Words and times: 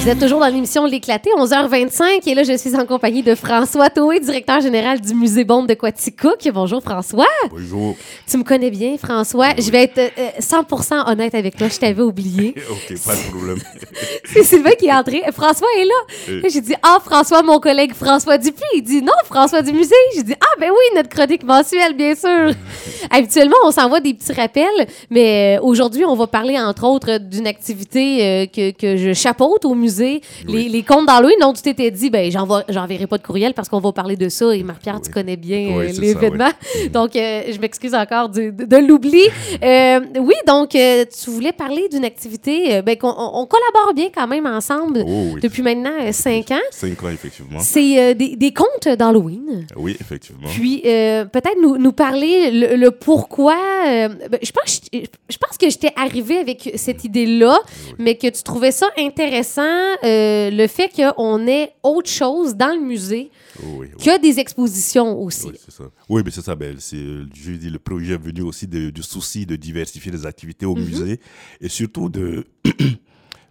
Vous 0.00 0.08
êtes 0.08 0.18
toujours 0.18 0.40
dans 0.40 0.46
l'émission 0.46 0.86
L'éclaté, 0.86 1.28
11h25. 1.36 2.26
Et 2.26 2.34
là, 2.34 2.42
je 2.42 2.56
suis 2.56 2.74
en 2.74 2.86
compagnie 2.86 3.22
de 3.22 3.34
François 3.34 3.90
Toé, 3.90 4.18
directeur 4.18 4.62
général 4.62 4.98
du 4.98 5.12
Musée 5.12 5.44
Bombe 5.44 5.68
de 5.68 5.74
Quaticook. 5.74 6.48
Bonjour, 6.54 6.82
François. 6.82 7.26
Bonjour. 7.50 7.94
Tu 8.26 8.38
me 8.38 8.42
connais 8.42 8.70
bien, 8.70 8.96
François. 8.96 9.50
Je 9.58 9.70
vais 9.70 9.82
être 9.82 9.98
euh, 9.98 10.30
100% 10.40 11.12
honnête 11.12 11.34
avec 11.34 11.54
toi. 11.54 11.68
Je 11.68 11.76
t'avais 11.76 12.00
oublié. 12.00 12.54
ok, 12.70 12.98
pas 13.04 13.14
de 13.14 13.28
problème. 13.28 13.58
C'est 14.24 14.42
Sylvain 14.42 14.70
qui 14.70 14.86
est 14.86 14.92
entré. 14.92 15.22
François 15.32 15.68
est 15.78 15.84
là. 15.84 15.92
Euh. 16.30 16.40
Là, 16.44 16.48
J'ai 16.50 16.62
dit, 16.62 16.74
ah, 16.82 16.96
François, 17.04 17.42
mon 17.42 17.60
collègue 17.60 17.92
François 17.92 18.38
Dupuis. 18.38 18.62
Il 18.76 18.82
dit, 18.82 19.02
non, 19.02 19.12
François 19.26 19.60
du 19.60 19.74
musée. 19.74 19.94
J'ai 20.14 20.22
dit, 20.22 20.34
ah, 20.40 20.58
ben 20.58 20.70
oui, 20.70 20.96
notre 20.96 21.10
chronique 21.10 21.44
mensuelle, 21.44 21.94
bien 21.94 22.14
sûr. 22.14 22.54
Habituellement, 23.10 23.56
on 23.64 23.70
s'envoie 23.70 24.00
des 24.00 24.14
petits 24.14 24.32
rappels, 24.32 24.86
mais 25.10 25.58
euh, 25.58 25.62
aujourd'hui, 25.62 26.06
on 26.06 26.16
va 26.16 26.26
parler, 26.26 26.58
entre 26.58 26.86
autres, 26.86 27.18
d'une 27.18 27.46
activité 27.46 28.24
euh, 28.24 28.46
que, 28.46 28.70
que 28.70 28.96
je 28.96 29.12
chapeaute 29.12 29.66
au 29.66 29.74
musée, 29.74 29.89
les, 29.98 30.20
Oui. 30.48 30.68
les 30.68 30.82
contes 30.82 31.06
d'Halloween, 31.06 31.36
dont 31.40 31.52
tu 31.52 31.62
t'étais 31.62 31.90
dit, 31.90 32.10
ben, 32.10 32.30
j'enverrai 32.68 33.06
pas 33.06 33.18
de 33.18 33.22
courriel 33.22 33.54
parce 33.54 33.68
qu'on 33.68 33.80
va 33.80 33.92
parler 33.92 34.16
de 34.16 34.28
ça. 34.28 34.54
Et 34.54 34.62
Marc-Pierre, 34.62 35.00
tu 35.00 35.10
connais 35.10 35.36
bien 35.36 35.76
Oui, 35.76 35.86
euh, 35.88 35.92
l'événement. 36.00 36.50
Donc, 36.92 37.16
euh, 37.16 37.42
je 37.52 37.58
m'excuse 37.58 37.94
encore 37.94 38.28
du- 38.28 38.52
de, 38.52 38.64
de 38.64 38.76
l'oubli. 38.76 39.22
Euh, 39.62 40.00
oui, 40.20 40.34
donc, 40.46 40.74
euh, 40.74 41.04
tu 41.04 41.28
voulais 41.30 41.52
parler 41.52 41.88
d'une 41.90 42.04
activité, 42.04 42.80
ben, 42.82 42.96
qu'on 42.96 43.08
on, 43.08 43.40
on 43.42 43.46
collabore 43.46 43.92
bien 43.94 44.08
quand 44.14 44.26
même 44.26 44.46
ensemble 44.46 45.04
Oh 45.06 45.36
depuis 45.42 45.62
maintenant 45.62 45.90
cinq 46.12 46.50
ans. 46.52 46.58
Cinq 46.70 47.02
ans, 47.02 47.08
effectivement. 47.10 47.58
C'est 47.60 48.14
des, 48.14 48.36
des 48.36 48.52
contes 48.52 48.88
d'Halloween. 48.88 49.66
Oui, 49.76 49.96
effectivement. 50.00 50.48
Puis, 50.48 50.80
peut-être 50.82 51.60
nous, 51.60 51.76
nous 51.76 51.92
parler 51.92 52.50
le, 52.50 52.76
le 52.76 52.90
pourquoi. 52.90 53.56
ben, 53.84 54.38
je, 54.42 54.50
pense, 54.52 54.80
je, 54.92 54.98
je 55.28 55.36
pense 55.38 55.58
que 55.58 55.68
j'étais 55.68 55.92
arrivée 55.96 56.38
avec 56.38 56.70
cette 56.76 57.04
idée-là, 57.04 57.58
mais 57.98 58.14
que 58.14 58.28
tu 58.28 58.42
trouvais 58.42 58.72
ça 58.72 58.86
intéressant, 58.98 59.62
euh, 60.04 60.50
le 60.50 60.66
fait 60.66 60.90
qu'on 60.94 61.46
ait 61.46 61.72
autre 61.82 62.08
chose 62.08 62.54
dans 62.54 62.74
le 62.74 62.80
musée 62.80 63.30
oui, 63.62 63.88
oui. 63.96 64.04
que 64.04 64.20
des 64.20 64.38
expositions 64.38 65.20
aussi. 65.20 65.48
Oui, 65.48 65.56
c'est 65.64 65.70
ça. 65.70 65.84
Oui, 66.08 66.22
mais 66.24 66.30
c'est 66.30 66.42
ça. 66.42 66.54
Ben, 66.54 66.76
c'est, 66.78 66.96
euh, 66.96 67.26
je 67.34 67.52
dis, 67.52 67.70
le 67.70 67.78
projet 67.78 68.14
est 68.14 68.18
venu 68.18 68.42
aussi 68.42 68.66
du 68.66 69.02
souci 69.02 69.46
de 69.46 69.56
diversifier 69.56 70.12
les 70.12 70.26
activités 70.26 70.66
au 70.66 70.74
musée 70.74 71.20
et 71.60 71.68
surtout 71.68 72.08
de, 72.08 72.46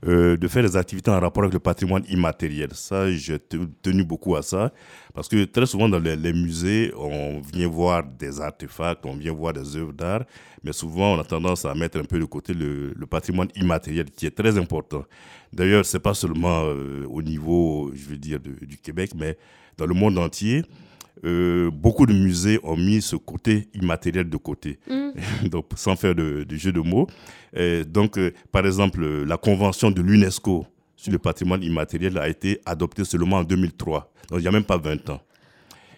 euh, 0.08 0.38
de 0.38 0.48
faire 0.48 0.64
des 0.64 0.78
activités 0.78 1.12
en 1.12 1.20
rapport 1.20 1.44
avec 1.44 1.54
le 1.54 1.60
patrimoine 1.60 2.04
immatériel. 2.10 2.70
Ça, 2.74 3.12
j'ai 3.12 3.38
te- 3.38 3.58
tenu 3.82 4.04
beaucoup 4.04 4.36
à 4.36 4.42
ça 4.42 4.72
parce 5.14 5.28
que 5.28 5.44
très 5.46 5.66
souvent 5.66 5.90
dans 5.90 6.00
les, 6.00 6.34
musées, 6.34 6.94
on 6.96 7.42
vient 7.42 7.68
voir 7.68 8.04
des 8.04 8.40
artefacts, 8.40 9.06
on 9.06 9.16
vient 9.16 9.34
voir 9.34 9.54
des 9.54 9.76
œuvres 9.76 9.92
d'art, 9.92 10.24
mais 10.64 10.72
souvent 10.72 11.16
on 11.16 11.20
a 11.20 11.24
tendance 11.24 11.66
à 11.66 11.76
mettre 11.76 12.00
un 12.00 12.06
peu 12.06 12.18
de 12.20 12.26
côté 12.26 12.54
le, 12.54 12.94
patrimoine 13.10 13.50
immatériel 13.56 14.10
qui 14.12 14.26
est 14.26 14.36
très 14.36 14.58
important. 14.58 15.04
D'ailleurs, 15.52 15.86
c'est 15.86 16.00
pas 16.00 16.14
seulement 16.14 16.64
euh, 16.66 17.06
au 17.10 17.22
niveau, 17.22 17.92
je 17.94 18.06
veux 18.10 18.18
dire, 18.18 18.40
du 18.40 18.78
Québec, 18.78 19.12
mais 19.16 19.38
dans 19.78 19.86
le 19.86 19.94
monde 19.96 20.18
entier. 20.18 20.64
Euh, 21.26 21.70
beaucoup 21.72 22.06
de 22.06 22.14
musées 22.14 22.60
ont 22.64 22.78
mis 22.78 23.02
ce 23.02 23.16
côté 23.18 23.68
immatériel 23.74 24.30
de 24.30 24.38
côté, 24.38 24.80
donc 25.44 25.66
sans 25.76 25.96
faire 25.96 26.16
de, 26.16 26.44
de 26.44 26.56
jeu 26.56 26.72
de 26.72 26.80
mots. 26.80 27.08
Euh, 27.58 27.84
donc, 27.84 28.18
euh, 28.18 28.32
par 28.52 28.66
exemple, 28.66 29.06
la 29.26 29.38
convention 29.38 29.92
de 29.92 30.02
l'UNESCO 30.02 30.66
sur 30.96 31.12
le 31.12 31.20
patrimoine 31.20 31.62
immatériel 31.64 32.18
a 32.18 32.30
été 32.30 32.62
adoptée 32.66 33.04
seulement 33.04 33.38
en 33.38 33.44
2003, 33.44 34.12
donc 34.30 34.40
il 34.40 34.44
n'y 34.44 34.48
a 34.48 34.52
même 34.52 34.64
pas 34.64 34.78
20 34.78 35.10
ans. 35.10 35.22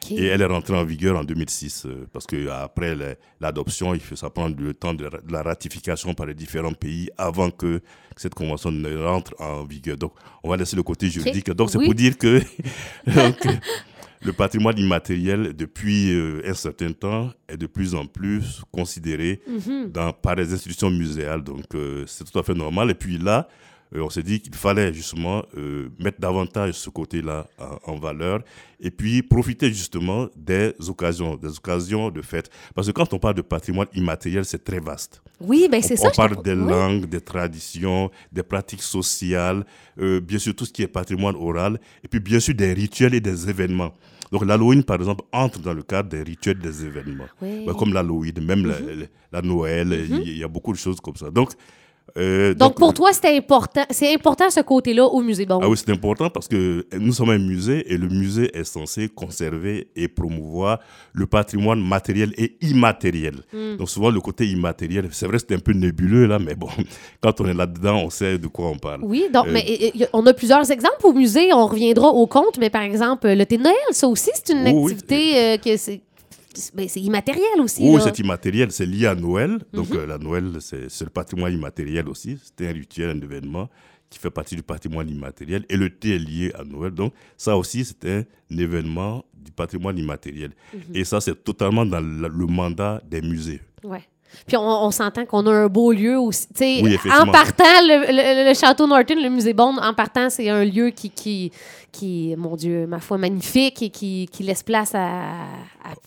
Et 0.10 0.26
elle 0.26 0.42
est 0.42 0.46
rentrée 0.46 0.76
en 0.76 0.84
vigueur 0.84 1.16
en 1.16 1.24
2006, 1.24 1.86
euh, 1.86 2.08
parce 2.12 2.26
que 2.26 2.48
après 2.50 2.96
la- 2.96 3.14
l'adoption, 3.40 3.94
il 3.94 4.00
faut 4.00 4.16
ça 4.16 4.32
prendre 4.32 4.60
le 4.60 4.74
temps 4.74 4.96
de, 4.96 5.08
la 5.30 5.44
ratification 5.44 6.16
par 6.16 6.26
les 6.26 6.34
différents 6.34 6.74
pays 6.74 7.12
avant 7.20 7.52
que 7.52 7.82
cette 8.18 8.34
convention 8.34 8.72
ne 8.72 8.98
rentre 8.98 9.36
en 9.40 9.64
vigueur. 9.64 9.98
Donc, 9.98 10.14
on 10.44 10.50
va 10.50 10.58
laisser 10.58 10.76
le 10.76 10.82
côté 10.82 11.08
juridique. 11.08 11.52
Donc, 11.52 11.70
c'est 11.70 11.78
Oui. 11.78 11.86
pour 11.86 11.94
dire 11.94 12.18
que 12.18 12.40
donc, 13.06 13.38
le 14.24 14.34
patrimoine 14.34 14.78
immatériel, 14.78 15.54
depuis 15.56 16.12
euh, 16.14 16.42
un 16.46 16.54
certain 16.54 16.92
temps, 16.92 17.32
est 17.48 17.58
de 17.58 17.66
plus 17.68 17.96
en 17.96 18.06
plus 18.06 18.62
considéré 18.72 19.42
Mhm. 19.48 19.92
dans, 19.92 20.14
par 20.14 20.36
les 20.36 20.54
institutions 20.54 20.90
muséales. 20.92 21.44
Donc, 21.44 21.66
euh, 21.76 22.04
c'est 22.08 22.30
tout 22.30 22.38
à 22.38 22.44
fait 22.44 22.54
normal. 22.54 22.92
Et 22.92 22.96
puis 22.96 23.18
là, 23.18 23.48
on 24.00 24.10
s'est 24.10 24.24
dit 24.24 24.40
qu'il 24.40 24.56
fallait 24.56 24.94
justement 24.94 25.44
euh, 25.58 25.90
mettre 26.00 26.20
davantage 26.22 26.76
ce 26.76 26.90
côté-là 26.90 27.48
en, 27.60 27.92
en 27.94 27.96
valeur 27.98 28.40
et 28.80 28.90
puis 28.90 29.22
profiter 29.22 29.68
justement 29.70 30.28
des 30.36 30.74
occasions, 30.88 31.36
des 31.36 31.50
occasions 31.58 32.10
de 32.10 32.22
fête. 32.22 32.50
Parce 32.74 32.88
que 32.88 32.94
quand 32.94 33.14
on 33.14 33.20
parle 33.20 33.36
de 33.36 33.42
patrimoine 33.42 33.88
immatériel, 33.94 34.46
c'est 34.46 34.64
très 34.64 34.80
vaste. 34.80 35.22
Oui, 35.42 35.68
ben 35.70 35.82
c'est 35.82 35.98
ça. 35.98 36.08
on 36.08 36.12
parle 36.16 36.42
des 36.42 36.54
oui. 36.54 36.70
langues, 36.70 37.06
des 37.06 37.22
traditions, 37.22 38.10
des 38.32 38.44
pratiques 38.44 38.82
sociales, 38.82 39.66
euh, 40.00 40.22
bien 40.22 40.40
sûr 40.40 40.56
tout 40.56 40.66
ce 40.66 40.72
qui 40.72 40.84
est 40.84 40.88
patrimoine 40.88 41.36
oral, 41.36 41.80
et 42.04 42.08
puis 42.08 42.20
bien 42.20 42.40
sûr 42.40 42.54
des 42.56 42.72
rituels 42.74 43.14
et 43.14 43.20
des 43.22 43.50
événements. 43.50 43.94
Donc 44.32 44.46
l'Halloween, 44.46 44.82
par 44.84 44.96
exemple, 44.96 45.26
entre 45.34 45.60
dans 45.60 45.74
le 45.74 45.84
cadre 45.84 46.08
des 46.08 46.24
rituels 46.24 46.58
des 46.60 46.86
événements. 46.86 47.26
Oui. 47.42 47.50
Mhm. 47.60 47.66
Ben, 47.66 47.74
comme 47.74 47.94
l'Halloween, 47.94 48.34
même 48.42 48.66
la, 48.66 48.80
la- 48.80 49.06
la 49.34 49.42
Noël, 49.42 49.92
il 50.10 50.18
y- 50.20 50.32
il 50.32 50.38
y 50.38 50.44
a 50.44 50.48
beaucoup 50.48 50.72
de 50.72 50.78
choses 50.78 51.02
comme 51.02 51.18
ça. 51.18 51.30
Donc, 51.30 51.52
euh, 52.18 52.54
Donc, 52.54 52.76
pour 52.76 52.94
toi, 52.94 53.12
c'était 53.14 53.36
important. 53.38 53.84
C'est 53.90 54.14
important 54.14 54.50
ce 54.50 54.60
côté-là 54.62 55.06
au 55.06 55.22
musée 55.22 55.46
Bon. 55.46 55.60
ah 55.62 55.70
oui, 55.70 55.78
c'est 55.78 55.92
important 55.92 56.30
parce 56.30 56.48
que 56.48 56.86
nous 57.00 57.14
sommes 57.14 57.30
un 57.32 57.38
musée 57.38 57.92
et 57.92 57.98
le 57.98 58.08
musée 58.08 58.56
est 58.58 58.64
censé 58.64 59.10
conserver 59.10 59.88
et 59.96 60.08
promouvoir 60.08 60.80
le 61.14 61.26
patrimoine 61.26 61.82
matériel 61.82 62.34
et 62.38 62.58
immatériel. 62.62 63.36
Hmm. 63.54 63.78
Donc 63.78 63.90
souvent 63.90 64.10
le 64.10 64.20
côté 64.22 64.46
immatériel, 64.48 65.08
c'est 65.12 65.26
vrai 65.28 65.38
c'est 65.40 65.54
un 65.56 65.60
peu 65.60 65.72
nébuleux 65.74 66.26
là, 66.28 66.40
mais 66.40 66.56
bon, 66.56 66.68
quand 67.22 67.40
on 67.42 67.46
est 67.48 67.54
là-dedans, 67.54 67.98
on 68.06 68.10
sait 68.10 68.38
de 68.38 68.48
quoi 68.48 68.68
on 68.70 68.78
parle. 68.78 69.02
Oui, 69.04 69.26
donc, 69.34 69.48
Euh, 69.48 69.52
mais 69.54 69.92
on 70.14 70.26
a 70.28 70.34
plusieurs 70.34 70.70
exemples 70.72 71.06
au 71.06 71.14
musée. 71.14 71.52
On 71.54 71.66
reviendra 71.68 72.10
au 72.10 72.28
compte, 72.28 72.58
mais 72.60 72.70
par 72.70 72.82
exemple, 72.84 73.28
le 73.28 73.46
thé 73.46 73.58
Noël, 73.58 73.76
ça 73.92 74.08
aussi, 74.08 74.30
c'est 74.34 74.54
une 74.54 74.64
Oui, 74.64 74.72
oui. 74.74 74.92
activité 74.92 75.38
euh, 75.38 75.58
que 75.58 75.78
c'est. 75.78 76.02
C'est- 76.54 76.76
ben, 76.76 76.88
c'est 76.88 77.00
immatériel 77.02 77.60
aussi. 77.60 77.82
Oui, 77.84 77.96
là. 77.98 78.02
c'est 78.06 78.20
immatériel, 78.20 78.72
c'est 78.72 78.86
lié 78.86 79.08
à 79.08 79.16
Noël. 79.16 79.60
Donc 79.74 79.90
Mhm. 79.90 79.98
euh, 79.98 80.06
la 80.08 80.18
Noël, 80.18 80.46
c'est 80.60 80.88
le 81.02 81.10
patrimoine 81.10 81.54
immatériel 81.54 82.08
aussi. 82.10 82.38
C'est 82.44 82.68
un 82.68 82.72
rituel, 82.74 83.10
un 83.10 83.22
événement 83.22 83.70
qui 84.10 84.20
fait 84.20 84.30
partie 84.32 84.56
du 84.56 84.64
patrimoine 84.64 85.10
immatériel. 85.10 85.66
Et 85.70 85.78
le 85.78 85.90
thé 85.90 86.16
est 86.16 86.20
lié 86.20 86.52
à 86.60 86.64
Noël. 86.64 86.92
Donc 86.92 87.14
ça 87.38 87.56
aussi, 87.58 87.86
c'est 87.86 88.06
un 88.10 88.24
événement 88.58 89.24
du 89.34 89.52
patrimoine 89.52 89.98
immatériel. 89.98 90.52
Mhm. 90.74 90.96
Et 90.96 91.04
ça, 91.04 91.22
c'est 91.22 91.44
totalement 91.44 91.86
dans 91.86 92.00
le, 92.02 92.28
le 92.28 92.46
mandat 92.46 93.02
des 93.10 93.22
musées. 93.22 93.62
Ouais. 93.84 94.04
Puis 94.48 94.56
on, 94.56 94.62
on 94.86 94.92
s'entend 94.92 95.26
qu'on 95.26 95.46
a 95.48 95.52
un 95.52 95.68
beau 95.68 95.92
lieu 95.92 96.18
aussi. 96.18 96.48
Oui, 96.82 96.96
en 97.12 97.26
partant, 97.32 97.64
le, 97.84 98.06
le- 98.12 98.50
le 98.50 98.54
château 98.54 98.88
Norton, 98.88 99.16
le 99.22 99.30
musée 99.30 99.54
Bond, 99.54 99.76
en 99.78 99.94
partant, 99.94 100.30
c'est 100.30 100.48
un 100.50 100.64
lieu 100.64 100.92
qui, 100.92 101.10
qui, 101.10 101.52
qui, 101.92 102.34
mon 102.38 102.56
Dieu, 102.56 102.88
ma 102.88 103.00
foi, 103.02 103.18
magnifique 103.18 103.82
et 103.82 103.90
qui, 103.90 104.30
qui 104.32 104.44
laisse 104.44 104.64
place 104.64 104.96
à, 104.96 105.34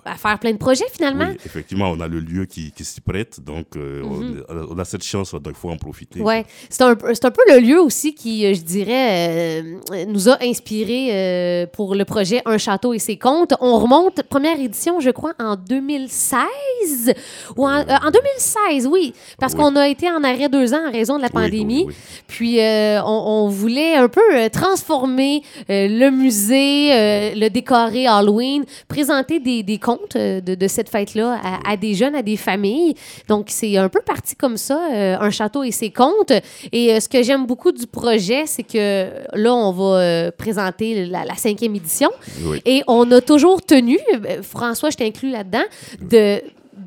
à, 0.05 0.13
à 0.13 0.17
faire 0.17 0.39
plein 0.39 0.53
de 0.53 0.59
projets 0.59 0.85
finalement. 0.93 1.27
Oui, 1.29 1.37
effectivement, 1.45 1.91
on 1.91 2.01
a 2.01 2.09
le 2.09 2.21
lieu 2.21 2.45
qui, 2.47 2.73
qui 2.73 2.85
s'y 2.85 3.01
prête, 3.01 3.41
donc 3.41 3.67
euh, 3.77 4.03
Mhm. 4.03 4.45
on, 4.49 4.57
a- 4.57 4.67
on 4.75 4.79
a 4.79 4.85
cette 4.85 5.05
chance, 5.05 5.33
donc 5.35 5.43
il 5.49 5.55
faut 5.55 5.71
en 5.71 5.77
profiter. 5.77 6.21
Ouais, 6.21 6.45
c'est 6.69 6.83
un, 6.83 6.91
un 6.93 7.31
peu 7.31 7.43
le 7.49 7.59
lieu 7.61 7.81
aussi 7.81 8.15
qui, 8.15 8.47
euh, 8.47 8.55
je 8.55 8.63
dirais, 8.63 9.63
euh, 9.93 10.05
nous 10.07 10.29
a 10.29 10.39
inspiré 10.43 11.09
euh, 11.13 11.67
pour 11.67 11.95
le 11.95 12.05
projet 12.05 12.43
Un 12.47 12.59
château 12.59 12.93
et 12.95 12.99
ses 12.99 13.17
contes. 13.19 13.55
On 13.61 13.79
remonte, 13.79 14.23
première 14.25 14.59
édition, 14.61 15.01
je 15.01 15.11
crois, 15.11 15.33
en 15.39 15.57
2016 15.57 17.15
ou 17.57 17.67
en, 17.67 17.81
euh, 17.81 17.83
en 18.07 18.11
2016, 18.11 18.87
oui, 18.87 19.13
parce 19.39 19.55
Oui. 19.55 19.59
qu'on 19.61 19.77
a 19.77 19.89
été 19.89 20.11
en 20.11 20.23
arrêt 20.25 20.49
deux 20.49 20.75
ans 20.75 20.87
en 20.89 20.93
raison 20.93 21.17
de 21.17 21.23
la 21.23 21.29
Oui, 21.35 21.43
pandémie. 21.43 21.85
oui, 21.87 21.95
oui. 21.95 21.95
Puis 22.27 22.59
on, 22.61 23.23
on 23.45 23.49
voulait 23.49 23.95
un 23.97 24.09
peu 24.09 24.21
transformer 24.53 25.43
le 25.69 26.11
musée, 26.11 27.35
le 27.35 27.49
décorer 27.49 28.07
Halloween, 28.07 28.65
présenter 28.89 29.39
des, 29.41 29.63
des 29.63 29.74
contes 29.79 30.17
euh, 30.17 30.41
de, 30.41 30.55
de 30.55 30.69
cette 30.69 30.89
fête-là 30.89 31.39
à, 31.43 31.73
à 31.73 31.77
des 31.77 31.95
jeunes, 31.95 32.15
à 32.15 32.23
des 32.23 32.37
familles. 32.37 32.95
Donc 33.29 33.47
c'est 33.49 33.77
un 33.77 33.89
peu 33.89 34.01
parti 34.01 34.37
comme 34.37 34.57
ça, 34.57 34.81
euh, 34.93 35.17
un 35.19 35.31
château 35.31 35.63
et 35.63 35.71
ses 35.71 35.91
contes. 35.91 36.33
Et 36.73 36.93
euh, 36.93 37.01
ce 37.01 37.09
que 37.09 37.23
j'aime 37.23 37.47
beaucoup 37.47 37.73
du 37.73 37.87
projet, 37.87 38.45
c'est 38.47 38.63
que 38.63 39.09
là, 39.33 39.55
on 39.55 39.73
va 39.73 39.85
euh, 39.99 40.31
présenter 40.31 41.07
la, 41.07 41.25
la 41.25 41.35
cinquième 41.35 41.75
édition. 41.75 42.11
Oui. 42.45 42.61
Et 42.65 42.83
on 42.87 43.11
a 43.11 43.21
toujours 43.21 43.63
tenu, 43.63 43.99
François, 44.43 44.91
je 44.91 44.97
t'inclus 44.97 45.31
là-dedans, 45.31 45.65
de, 46.01 46.41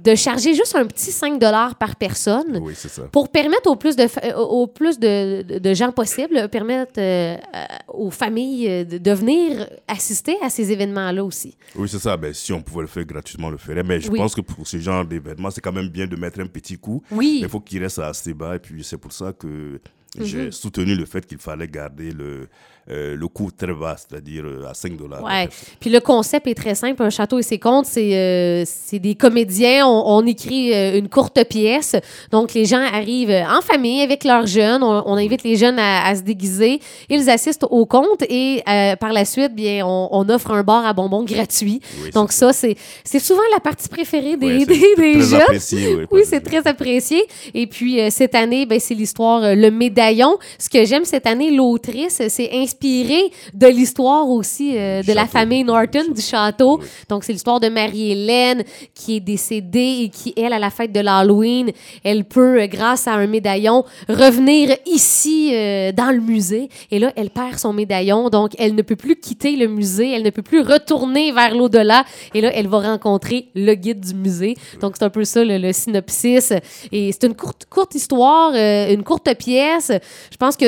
de 0.08 0.16
charger 0.16 0.54
juste 0.54 0.76
un 0.76 0.86
petit 0.86 1.12
5 1.12 1.38
par 1.78 1.96
personne 1.98 2.60
Oui, 2.62 2.74
c'est 2.76 2.88
ça. 2.88 3.04
pour 3.12 3.30
permettre 3.30 3.70
au 3.70 3.76
plus 3.76 3.96
de, 3.96 4.04
euh, 4.04 4.36
au 4.36 4.66
plus 4.68 4.98
de, 5.00 5.42
de- 5.42 5.60
de 5.60 5.74
gens 5.74 5.92
possible, 5.92 6.48
permettre 6.50 6.94
euh, 6.98 7.36
euh, 7.56 7.66
aux 7.90 8.10
familles 8.12 8.68
euh, 8.70 8.84
de, 8.86 9.12
venir 9.12 9.68
assister 9.88 10.36
à 10.42 10.50
ces 10.50 10.72
événements-là 10.72 11.24
aussi. 11.24 11.58
Oui, 11.76 11.90
c'est 11.90 12.00
ça. 12.00 12.16
Ben, 12.16 12.34
si 12.34 12.54
on 12.54 12.62
pouvait 12.62 12.82
le 12.82 12.88
faire 12.88 13.06
gratuitement, 13.06 13.48
on 13.48 13.52
le 13.52 13.58
ferait. 13.58 13.84
Mais 13.84 14.00
je 14.00 14.10
Oui. 14.10 14.20
pense 14.20 14.34
que 14.34 14.42
pour 14.42 14.66
ce 14.66 14.78
genre 14.78 15.04
d'événement, 15.06 15.52
c'est 15.52 15.62
quand 15.62 15.74
même 15.74 15.90
bien 15.90 16.08
de 16.08 16.16
mettre 16.16 16.40
un 16.40 16.48
petit 16.48 16.78
coup. 16.78 17.04
Oui. 17.12 17.40
Mais 17.42 17.48
il 17.48 17.50
faut 17.50 17.60
qu'il 17.60 17.82
reste 17.84 18.00
assez 18.00 18.34
bas. 18.34 18.56
Et 18.56 18.60
puis, 18.60 18.84
c'est 18.84 18.98
pour 18.98 19.12
ça 19.12 19.34
que 19.34 19.80
j'ai 20.20 20.52
soutenu 20.52 20.96
le 20.96 21.06
fait 21.06 21.26
qu'il 21.26 21.38
fallait 21.38 21.68
garder 21.68 22.12
le, 22.12 22.48
euh, 22.90 23.16
le 23.16 23.28
coût 23.28 23.50
très 23.52 23.74
bas, 23.74 23.96
c'est-à-dire 23.98 24.44
euh, 24.46 24.66
à 24.70 24.74
5 24.74 24.96
dollars. 24.98 25.24
Ouais. 25.24 25.50
Puis 25.80 25.90
le 25.90 26.00
concept 26.00 26.48
est 26.48 26.54
très 26.56 26.76
simple. 26.76 27.02
Un 27.04 27.10
château 27.10 27.40
et 27.40 27.44
ses 27.44 27.60
contes, 27.60 27.86
c'est 27.86 28.16
euh, 28.16 28.64
c'est 28.66 29.00
des 29.00 29.16
comédiens. 29.16 29.86
On, 29.88 30.04
on 30.18 30.26
écrit 30.26 30.74
euh, 30.74 30.98
une 30.98 31.10
courte 31.10 31.44
pièce. 31.50 31.96
Donc, 32.32 32.54
les 32.54 32.66
gens 32.66 32.82
arrivent 32.94 33.30
en 33.32 33.62
famille 33.62 34.02
avec 34.02 34.24
leurs 34.24 34.48
jeunes. 34.48 34.84
On, 34.84 35.04
on 35.06 35.16
invite 35.16 35.44
les 35.44 35.56
jeunes 35.58 35.80
à, 35.80 36.06
à 36.08 36.16
se 36.16 36.22
déguiser. 36.22 36.80
Ils 37.10 37.30
assistent 37.30 37.66
au 37.70 37.86
conte 37.86 38.24
et 38.30 38.64
par 39.00 39.14
la 39.14 39.26
suite, 39.26 39.54
bien, 39.54 39.86
on, 39.86 40.10
on 40.12 40.30
offre 40.30 40.52
un 40.52 40.64
bar 40.64 40.86
à 40.86 40.94
bonbons 40.94 41.24
gratuit. 41.24 41.82
Oui, 42.04 42.12
Donc, 42.12 42.32
ça, 42.32 42.54
c'est 42.54 42.76
c'est 43.04 43.20
souvent 43.20 43.42
la 43.54 43.60
partie 43.60 43.90
préférée 43.90 44.38
des, 44.38 44.60
c'est 44.60 44.66
des, 44.66 44.80
des 44.80 44.94
très 44.96 45.22
jeunes. 45.22 45.42
apprécié, 45.42 45.96
oui, 45.96 46.06
Oui, 46.12 46.22
c'est 46.26 46.42
très 46.42 46.66
apprécié. 46.68 47.22
Et 47.54 47.68
puis, 47.68 48.00
cette 48.12 48.36
année, 48.36 48.66
ben, 48.66 48.80
c'est 48.80 48.94
l'histoire 48.96 49.42
Le 49.56 49.70
Médaillon. 49.72 50.38
Ce 50.58 50.70
que 50.70 50.86
j'aime 50.86 51.06
cette 51.06 51.26
année, 51.28 51.52
l'autrice 51.52 52.20
euh, 52.22 52.30
s'est 52.30 52.50
inspirée 52.78 53.32
de 53.54 53.68
l'histoire 53.68 54.30
aussi 54.30 54.78
euh, 54.78 55.02
de 55.02 55.14
la 55.14 55.26
famille 55.26 55.64
Norton, 55.64 56.12
du 56.14 56.22
château. 56.22 56.80
Oui. 56.80 56.88
Donc, 57.10 57.24
c'est 57.24 57.34
l'histoire 57.34 57.60
de 57.60 57.70
Marie-Hélène 57.70 58.64
qui 58.94 59.18
est 59.18 59.20
décédée 59.20 60.04
et 60.04 60.10
qui, 60.10 60.34
elle, 60.38 60.54
à 60.54 60.60
la 60.60 60.70
fête 60.70 60.92
de 60.92 61.00
l'Halloween, 61.00 61.72
elle 62.04 62.26
peut, 62.26 62.62
euh, 62.62 62.68
grâce 62.68 63.08
à 63.08 63.14
un 63.14 63.28
médaillon, 63.28 63.84
revenir 64.08 64.76
ici 64.86 65.52
euh, 65.54 65.92
dans 65.92 66.12
le 66.12 66.20
musée. 66.20 66.70
Et 66.92 67.00
là, 67.00 67.12
elle 67.16 67.30
perd 67.30 67.58
son 67.58 67.74
médaillon. 67.74 68.30
Donc, 68.30 68.52
elle 68.60 68.76
ne 68.76 68.82
peut 68.82 68.96
plus 68.96 69.16
quitter 69.16 69.56
le 69.56 69.68
musée. 69.68 70.12
Elle 70.12 70.24
ne 70.24 70.30
peut 70.30 70.42
plus 70.44 70.62
retourner 70.62 71.32
vers 71.32 71.56
l'au-delà. 71.56 72.06
Et 72.34 72.42
là, 72.42 72.52
elle 72.54 72.68
va 72.68 72.80
rencontrer 72.80 73.50
le 73.56 73.74
guide 73.74 74.02
du 74.02 74.14
musée. 74.14 74.56
Donc, 74.82 74.96
c'est 74.98 75.06
un 75.06 75.10
peu 75.10 75.24
ça, 75.24 75.44
le, 75.44 75.58
le 75.58 75.74
synopsis. 75.74 76.54
Et 76.92 77.12
c'est 77.12 77.26
une 77.26 77.36
courte, 77.36 77.66
courte 77.70 77.96
histoire, 77.96 78.52
euh, 78.54 78.94
une 78.94 79.04
courte 79.04 79.34
pièce. 79.36 79.92
Je 80.32 80.38
pense 80.38 80.56
que... 80.56 80.66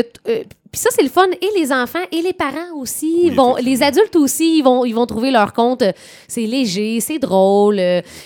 puis 0.71 0.80
ça, 0.80 0.89
c'est 0.92 1.04
le 1.04 1.10
fun. 1.10 1.27
Et 1.42 1.60
les 1.60 1.71
enfants 1.71 2.04
et 2.12 2.21
les 2.21 2.33
parents 2.33 2.75
aussi. 2.75 3.12
Oui, 3.25 3.30
vont, 3.31 3.56
les 3.56 3.81
adultes 3.83 4.16
aussi, 4.16 4.57
ils 4.60 4.62
vont, 4.63 4.86
ils 4.86 4.94
vont 4.94 5.06
trouver 5.06 5.31
leur 5.31 5.54
compte. 5.54 5.83
C'est 6.27 6.45
léger, 6.45 7.00
c'est 7.00 7.19
drôle. 7.19 7.77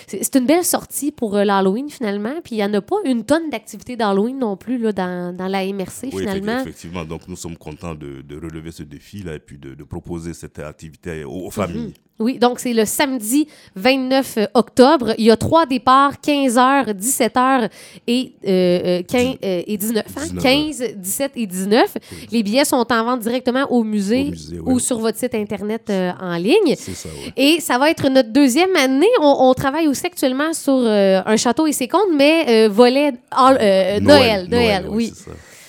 C'est 0.06 0.34
une 0.36 0.46
belle 0.46 0.64
sortie 0.64 1.10
pour 1.12 1.36
euh, 1.36 1.44
l'Halloween, 1.44 1.88
finalement. 1.88 2.34
Puis 2.42 2.56
il 2.56 2.58
n'y 2.58 2.64
en 2.64 2.74
a 2.74 2.80
pas 2.80 2.96
une 3.04 3.24
tonne 3.24 3.50
d'activités 3.50 3.96
d'Halloween 3.96 4.38
non 4.38 4.56
plus 4.56 4.78
là, 4.78 4.92
dans, 4.92 5.34
dans 5.36 5.48
la 5.48 5.64
MRC, 5.66 6.10
Oui, 6.12 6.20
finalement. 6.20 6.60
effectivement. 6.60 7.04
Donc, 7.04 7.22
nous 7.28 7.36
sommes 7.36 7.56
contents 7.56 7.94
de, 7.94 8.22
de 8.22 8.36
relever 8.36 8.72
ce 8.72 8.82
défi-là 8.82 9.34
et 9.34 9.38
puis 9.40 9.58
de, 9.58 9.74
de 9.74 9.84
proposer 9.84 10.34
cette 10.34 10.58
activité 10.58 11.24
aux, 11.24 11.46
aux 11.46 11.50
familles. 11.50 11.94
Oui, 12.20 12.38
donc 12.38 12.60
c'est 12.60 12.72
le 12.72 12.84
samedi 12.84 13.48
29 13.74 14.38
octobre. 14.54 15.14
Il 15.18 15.24
y 15.24 15.30
a 15.32 15.36
trois 15.36 15.66
départs, 15.66 16.12
15h, 16.24 16.92
17h 16.94 17.68
et, 18.06 18.32
euh, 18.46 19.00
euh, 19.00 19.02
15, 19.02 19.26
euh, 19.44 19.62
et 19.66 19.76
19. 19.76 20.04
hein? 20.16 20.20
19 20.22 20.42
15, 20.42 20.82
17 20.96 21.32
et 21.34 21.46
19. 21.46 21.94
Les 22.30 22.42
billets 22.44 22.64
sont 22.64 22.86
en 22.88 23.04
vente 23.04 23.20
directement 23.20 23.66
au 23.70 23.82
musée, 23.82 24.26
Au 24.28 24.30
musée, 24.30 24.58
oui. 24.60 24.72
ou 24.74 24.78
sur 24.78 24.98
votre 25.00 25.18
site 25.18 25.34
Internet 25.34 25.82
euh, 25.90 26.12
en 26.20 26.36
ligne. 26.36 26.76
C'est 26.78 26.94
ça. 26.94 27.08
Et 27.36 27.58
ça 27.60 27.78
va 27.78 27.90
être 27.90 28.08
notre 28.08 28.30
deuxième 28.32 28.76
année. 28.76 29.08
On, 29.20 29.36
on 29.50 29.54
travaille 29.54 29.88
aussi 29.88 30.06
actuellement 30.06 30.52
sur 30.52 30.72
euh, 30.72 31.20
un 31.26 31.36
château 31.36 31.66
et 31.66 31.72
ses 31.72 31.88
comptes, 31.88 32.12
mais 32.16 32.44
euh, 32.48 32.68
volet 32.68 33.12
all- 33.32 33.58
euh, 33.60 33.98
Noël. 34.00 34.46
Noël, 34.48 34.86
oui. 34.88 35.12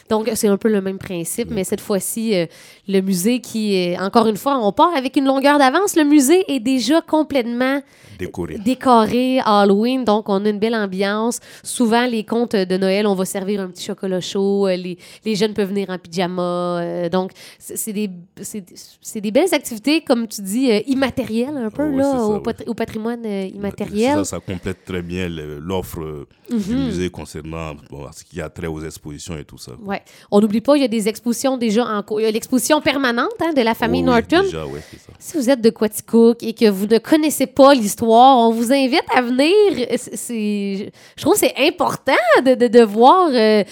Donc, 0.07 0.29
c'est 0.35 0.47
un 0.47 0.57
peu 0.57 0.69
le 0.69 0.81
même 0.81 0.99
principe, 0.99 1.49
mais 1.49 1.63
cette 1.63 1.81
fois-ci, 1.81 2.35
euh, 2.35 2.45
le 2.87 3.01
musée 3.01 3.39
qui 3.41 3.75
est, 3.75 3.97
encore 3.99 4.27
une 4.27 4.37
fois, 4.37 4.59
on 4.61 4.71
part 4.71 4.95
avec 4.95 5.15
une 5.17 5.25
longueur 5.25 5.57
d'avance. 5.57 5.95
Le 5.95 6.03
musée 6.03 6.43
est 6.47 6.59
déjà 6.59 7.01
complètement 7.01 7.81
Décoré. 8.19 8.59
décoré 8.59 9.39
Halloween, 9.43 10.05
donc 10.05 10.29
on 10.29 10.45
a 10.45 10.49
une 10.49 10.59
belle 10.59 10.75
ambiance. 10.75 11.39
Souvent, 11.63 12.05
les 12.05 12.23
contes 12.23 12.55
de 12.55 12.77
Noël, 12.77 13.07
on 13.07 13.15
va 13.15 13.25
servir 13.25 13.61
un 13.61 13.67
petit 13.69 13.83
chocolat 13.83 14.21
chaud, 14.21 14.67
euh, 14.67 14.75
les, 14.75 14.97
les 15.25 15.35
jeunes 15.35 15.53
peuvent 15.53 15.69
venir 15.69 15.89
en 15.89 15.97
pyjama. 15.97 16.79
euh, 16.81 17.09
donc, 17.09 17.31
c'est 17.57 17.91
des, 17.91 18.07
des 18.07 19.31
belles 19.31 19.53
activités, 19.53 20.01
comme 20.01 20.27
tu 20.27 20.41
dis, 20.43 20.71
euh, 20.71 20.81
immatérielles 20.87 21.57
un 21.57 21.69
peu, 21.71 21.83
Oh, 21.83 21.89
oui, 21.89 21.97
là, 21.97 22.11
ça, 22.11 22.21
au, 22.25 22.35
oui. 22.37 22.53
au 22.67 22.73
patrimoine 22.75 23.25
immatériel. 23.25 24.17
Ça, 24.19 24.25
ça 24.25 24.39
complète 24.39 24.85
très 24.85 25.01
bien 25.01 25.27
l'offre 25.29 26.27
du 26.49 26.75
musée 26.75 27.09
concernant 27.09 27.73
bon, 27.89 28.05
ce 28.11 28.23
qui 28.23 28.39
a 28.39 28.49
trait 28.49 28.67
aux 28.67 28.83
expositions 28.83 29.35
et 29.37 29.43
tout 29.43 29.57
ça. 29.57 29.71
Ouais. 29.83 29.94
On 30.31 30.39
n'oublie 30.41 30.61
pas, 30.61 30.75
il 30.77 30.81
y 30.81 30.85
a 30.85 30.87
des 30.87 31.07
expositions 31.07 31.57
déjà 31.57 31.85
en 31.85 32.01
cours. 32.03 32.19
Il 32.19 32.23
y 32.23 32.27
a 32.27 32.31
l'exposition 32.31 32.81
permanente 32.81 33.29
hein, 33.41 33.53
de 33.53 33.61
la 33.61 33.73
famille 33.73 34.01
oui, 34.01 34.07
Norton. 34.07 34.41
déjà, 34.43 34.63
ça. 34.63 35.13
Si 35.19 35.37
vous 35.37 35.49
êtes 35.49 35.61
de 35.61 35.69
Quaticook 35.69 36.43
et 36.43 36.53
que 36.53 36.69
vous 36.69 36.85
ne 36.87 36.97
connaissez 36.97 37.47
pas 37.47 37.73
l'histoire, 37.73 38.37
on 38.37 38.51
vous 38.51 38.71
invite 38.71 39.03
à 39.13 39.21
venir. 39.21 39.53
C'est- 39.97 40.91
je 41.17 41.21
trouve 41.21 41.33
que 41.33 41.39
c'est 41.39 41.53
important 41.57 42.13
de, 42.45 42.55
de, 42.55 42.67
de 42.67 42.81
voir, 42.83 43.29
euh, 43.33 43.63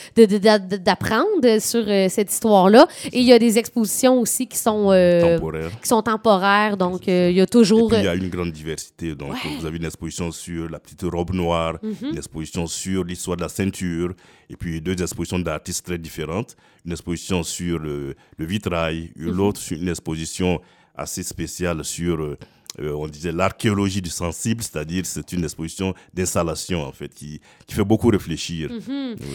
d'apprendre 0.77 1.59
sur 1.59 1.83
euh, 1.87 2.07
cette 2.09 2.31
histoire-là. 2.31 2.87
Et 3.11 3.19
il 3.19 3.23
y 3.25 3.33
a 3.33 3.39
des 3.39 3.57
expositions 3.57 4.19
aussi 4.19 4.47
qui 4.47 4.57
sont, 4.57 4.91
euh, 4.91 5.37
qui 5.81 5.87
sont 5.87 6.01
temporaires. 6.01 6.77
Donc, 6.77 7.07
euh, 7.07 7.29
il 7.31 7.37
y 7.37 7.41
a 7.41 7.45
toujours... 7.47 7.93
il 7.93 8.03
y 8.03 8.07
a 8.07 8.15
une 8.15 8.29
grande 8.29 8.51
diversité. 8.51 9.15
Donc, 9.15 9.31
Ouais. 9.33 9.39
Vous 9.59 9.65
avez 9.65 9.77
une 9.77 9.85
exposition 9.85 10.31
sur 10.31 10.69
la 10.69 10.79
petite 10.79 11.01
robe 11.03 11.33
noire, 11.33 11.77
une 12.03 12.17
exposition 12.17 12.67
sur 12.67 13.03
l'histoire 13.03 13.35
de 13.37 13.41
la 13.41 13.49
ceinture, 13.49 14.13
et 14.49 14.55
puis 14.55 14.79
deux 14.79 15.01
expositions 15.01 15.39
d'artistes 15.39 15.85
très 15.85 15.97
différentes. 16.13 16.55
Une 16.85 16.91
exposition 16.91 17.43
sur 17.43 17.79
le, 17.79 18.15
le 18.37 18.45
vitrail, 18.45 19.11
Mhm. 19.15 19.31
l'autre 19.31 19.59
sur 19.61 19.77
une 19.77 19.87
exposition 19.89 20.61
assez 20.95 21.23
spéciale 21.23 21.83
sur, 21.83 22.37
euh, 22.79 22.91
on 22.93 23.07
disait, 23.07 23.31
l'archéologie 23.31 24.01
du 24.01 24.09
sensible, 24.09 24.63
c'est-à-dire 24.63 25.05
c'est 25.05 25.31
une 25.33 25.43
exposition 25.43 25.93
d'installation, 26.13 26.83
en 26.83 26.91
fait, 26.91 27.09
qui, 27.13 27.39
qui 27.67 27.75
fait 27.75 27.83
beaucoup 27.83 28.07
réfléchir. 28.07 28.71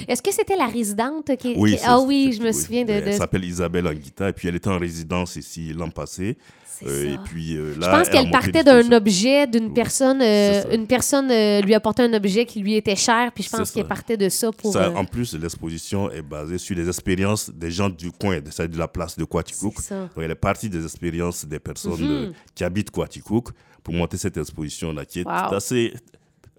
Est-ce 0.08 0.23
que 0.23 0.32
c'était 0.32 0.56
la 0.56 0.67
résidente 0.67 1.31
qui... 1.38 1.55
Oui, 1.56 1.76
qui- 1.76 1.82
Ah 1.85 2.00
oui, 2.00 2.35
je 2.37 2.43
me 2.43 2.52
souviens 2.52 2.85
de... 2.85 2.93
Elle 2.93 3.05
de- 3.05 3.12
s'appelle 3.12 3.44
Isabelle 3.44 3.87
Anguita, 3.87 4.29
et 4.29 4.32
puis 4.32 4.49
elle 4.49 4.56
était 4.56 4.69
en 4.70 4.79
résidence 4.79 5.37
ici 5.37 5.73
l'an 5.73 5.90
passé. 5.90 6.37
Euh, 6.87 7.14
et 7.14 7.19
puis 7.25 7.56
euh, 7.56 7.75
Je 7.75 7.81
là, 7.81 7.88
pense 7.90 8.06
elle 8.06 8.19
a 8.19 8.23
qu'elle 8.23 8.31
partait 8.31 8.62
d'un 8.62 8.93
objet, 8.93 9.49
d'une 9.49 9.64
Oui, 9.67 9.73
personne, 9.75 10.23
une 10.23 10.87
personne 10.87 11.26
lui 11.62 11.75
apportait 11.75 12.05
un 12.05 12.12
objet 12.14 12.46
qui 12.46 12.61
lui 12.61 12.75
était 12.76 12.94
cher, 12.94 13.32
puis 13.35 13.43
je 13.43 13.50
pense 13.50 13.73
qu'elle 13.73 13.88
partait 13.88 14.17
de 14.17 14.29
ça 14.29 14.52
pour. 14.52 14.73
Ça, 14.73 14.93
En 14.93 15.05
plus, 15.05 15.35
l'exposition 15.35 16.08
est 16.08 16.23
basée 16.23 16.56
sur 16.56 16.76
les 16.76 16.87
expériences 16.87 17.50
des 17.50 17.73
gens 17.73 17.88
du 17.88 18.12
coin, 18.12 18.37
de, 18.40 18.67
de 18.69 18.79
la 18.79 18.87
place 18.87 19.17
de 19.19 19.25
Quaticook. 19.25 19.75
Donc, 19.90 20.11
elle 20.19 20.31
est 20.31 20.35
partie 20.37 20.69
des 20.70 20.85
expériences 20.85 21.44
des 21.44 21.58
personnes 21.58 21.99
Mhm. 22.00 22.32
qui 22.55 22.62
habitent 22.62 22.93
Quaticook 22.93 23.27
pour 23.84 23.94
monter 23.94 24.16
cette 24.16 24.36
exposition-là, 24.36 25.04
qui 25.04 25.20
est 25.20 25.26
Wow. 25.26 25.54
assez, 25.54 25.94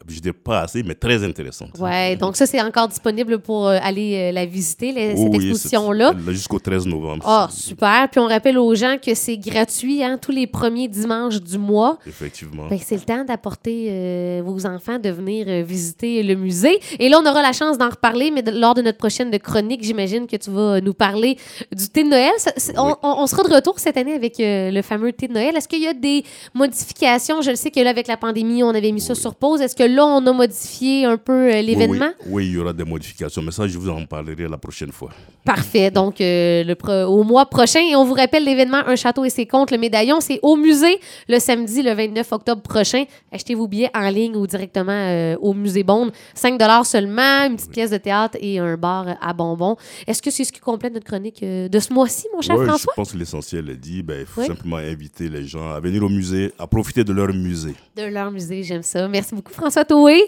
je 0.07 0.19
dirais 0.19 0.33
pas 0.33 0.61
assez, 0.61 0.83
mais 0.83 0.95
très 0.95 1.23
intéressante. 1.23 1.71
Ouais, 1.79 2.15
donc 2.15 2.35
ça, 2.35 2.45
c'est 2.45 2.61
encore 2.61 2.87
disponible 2.87 3.39
pour 3.39 3.67
euh, 3.67 3.77
aller 3.81 4.15
euh, 4.15 4.31
la 4.31 4.45
visiter, 4.45 4.91
la- 4.91 5.13
Oh 5.15 5.23
cette 5.23 5.37
oui, 5.41 5.49
exposition-là. 5.49 6.13
Jusqu'au 6.29 6.59
13 6.59 6.85
novembre. 6.87 7.23
Ah, 7.27 7.47
super. 7.51 8.07
Puis 8.11 8.19
on 8.19 8.27
rappelle 8.27 8.57
aux 8.57 8.73
gens 8.75 8.97
que 9.03 9.13
c'est 9.15 9.37
gratuit, 9.37 10.03
hein, 10.03 10.17
tous 10.21 10.31
les 10.31 10.47
premiers 10.47 10.87
dimanches 10.87 11.41
du 11.41 11.57
mois. 11.57 11.97
Effectivement. 12.07 12.67
Que 12.69 12.75
c'est 12.83 12.95
le 12.95 13.01
temps 13.01 13.23
d'apporter 13.23 13.87
euh, 13.89 14.41
vos 14.45 14.65
enfants 14.65 14.99
de 14.99 15.09
venir 15.09 15.63
visiter 15.65 16.23
le 16.23 16.35
musée. 16.35 16.79
Et 16.99 17.09
là, 17.09 17.19
on 17.23 17.29
aura 17.29 17.41
la 17.41 17.53
chance 17.53 17.77
d'en 17.77 17.89
reparler, 17.89 18.31
mais 18.31 18.41
de- 18.41 18.51
lors 18.51 18.73
de 18.73 18.81
notre 18.81 18.97
prochaine 18.97 19.37
chronique, 19.39 19.83
j'imagine 19.83 20.27
que 20.27 20.35
tu 20.37 20.49
vas 20.49 20.81
nous 20.81 20.93
parler 20.93 21.37
du 21.75 21.87
thé 21.89 22.03
de 22.03 22.09
Noël. 22.09 22.31
Ça- 22.37 22.51
on, 22.77 22.87
Oui. 22.87 22.93
on- 23.03 23.15
on 23.19 23.27
sera 23.27 23.43
de 23.43 23.53
retour 23.53 23.79
cette 23.79 23.97
année 23.97 24.13
avec 24.13 24.35
le 24.39 24.81
fameux 24.81 25.11
thé 25.11 25.27
de 25.27 25.33
Noël. 25.33 25.55
Est-ce 25.57 25.67
qu'il 25.67 25.81
y 25.81 25.87
a 25.87 25.93
des 25.93 26.23
modifications? 26.53 27.41
Je 27.41 27.51
le 27.51 27.55
sais 27.55 27.71
que 27.71 27.79
là, 27.79 27.89
avec 27.89 28.07
la 28.07 28.17
pandémie, 28.17 28.63
on 28.63 28.69
avait 28.69 28.91
mis 28.91 29.01
ça 29.01 29.15
sur 29.15 29.35
pause. 29.35 29.61
Est-ce 29.61 29.75
que 29.75 29.83
là, 29.95 30.05
on 30.05 30.25
a 30.25 30.31
modifié 30.33 31.05
un 31.05 31.17
peu 31.17 31.51
euh, 31.53 31.61
l'événement? 31.61 32.11
Oui, 32.25 32.31
oui, 32.31 32.45
il 32.47 32.51
y 32.53 32.57
aura 32.57 32.73
des 32.73 32.83
modifications, 32.83 33.41
mais 33.41 33.51
ça, 33.51 33.67
je 33.67 33.77
vous 33.77 33.89
en 33.89 34.05
parlerai 34.05 34.47
la 34.47 34.57
prochaine 34.57 34.91
fois. 34.91 35.09
Parfait. 35.45 35.91
Donc, 35.91 36.21
euh, 36.21 36.63
le 36.63 36.75
pro- 36.75 36.91
au 37.05 37.23
mois 37.23 37.45
prochain, 37.45 37.79
et 37.81 37.95
on 37.95 38.03
vous 38.05 38.13
rappelle 38.13 38.43
l'événement 38.43 38.81
Un 38.85 38.95
château 38.95 39.25
et 39.25 39.29
ses 39.29 39.45
comptes, 39.45 39.71
le 39.71 39.77
médaillon, 39.77 40.19
c'est 40.21 40.39
au 40.43 40.55
musée 40.55 40.99
le 41.27 41.39
samedi, 41.39 41.81
le 41.81 41.93
29 41.93 42.31
octobre 42.31 42.61
prochain. 42.61 43.03
Achetez 43.31 43.55
vos 43.55 43.67
billets 43.67 43.89
en 43.95 44.09
ligne 44.09 44.35
ou 44.35 44.45
directement 44.47 44.91
euh, 44.91 45.35
au 45.41 45.53
musée 45.53 45.83
Bond. 45.83 46.11
5 46.35 46.59
seulement, 46.83 47.45
une 47.47 47.55
petite 47.55 47.71
pièce 47.71 47.91
de 47.91 47.97
théâtre 47.97 48.37
et 48.41 48.59
un 48.59 48.77
bar 48.77 49.17
à 49.21 49.33
bonbons. 49.33 49.75
Est-ce 50.07 50.21
que 50.21 50.29
c'est 50.31 50.43
ce 50.43 50.51
qui 50.51 50.59
complète 50.59 50.93
notre 50.93 51.05
chronique 51.05 51.41
de 51.43 51.79
ce 51.79 51.93
mois-ci, 51.93 52.27
mon 52.33 52.41
cher 52.41 52.55
Ouais, 52.57 52.65
je 52.65 52.69
François? 52.69 52.93
pense 52.95 53.11
que 53.11 53.17
l'essentiel 53.17 53.69
est 53.69 53.75
dit. 53.77 54.03
Ben, 54.03 54.17
il 54.21 54.25
faut 54.25 54.43
simplement 54.43 54.77
inviter 54.77 55.29
les 55.29 55.45
gens 55.45 55.71
à 55.71 55.79
venir 55.79 56.03
au 56.03 56.09
musée, 56.09 56.51
à 56.59 56.67
profiter 56.67 57.03
de 57.03 57.13
leur 57.13 57.33
musée. 57.33 57.75
De 57.95 58.03
leur 58.03 58.31
musée, 58.31 58.63
j'aime 58.63 58.83
ça. 58.83 59.07
Merci 59.07 59.35
beaucoup, 59.35 59.51
François 59.53 59.78
फुर्सत 59.79 59.91
हुई 59.93 60.23